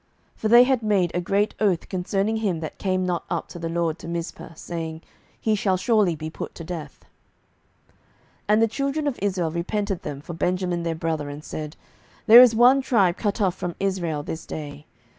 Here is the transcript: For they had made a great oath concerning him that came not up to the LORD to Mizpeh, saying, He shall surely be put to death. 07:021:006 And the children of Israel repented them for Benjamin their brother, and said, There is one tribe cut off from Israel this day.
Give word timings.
For 0.35 0.47
they 0.47 0.63
had 0.63 0.81
made 0.81 1.11
a 1.13 1.21
great 1.21 1.53
oath 1.59 1.87
concerning 1.87 2.37
him 2.37 2.59
that 2.61 2.79
came 2.79 3.05
not 3.05 3.23
up 3.29 3.47
to 3.49 3.59
the 3.59 3.69
LORD 3.69 3.99
to 3.99 4.07
Mizpeh, 4.07 4.57
saying, 4.57 5.03
He 5.39 5.53
shall 5.53 5.77
surely 5.77 6.15
be 6.15 6.27
put 6.27 6.55
to 6.55 6.63
death. 6.63 7.01
07:021:006 8.49 8.49
And 8.49 8.61
the 8.63 8.67
children 8.67 9.05
of 9.05 9.19
Israel 9.21 9.51
repented 9.51 10.01
them 10.01 10.19
for 10.19 10.33
Benjamin 10.33 10.81
their 10.81 10.95
brother, 10.95 11.29
and 11.29 11.43
said, 11.43 11.75
There 12.25 12.41
is 12.41 12.55
one 12.55 12.81
tribe 12.81 13.17
cut 13.17 13.39
off 13.41 13.53
from 13.53 13.75
Israel 13.79 14.23
this 14.23 14.47
day. 14.47 14.87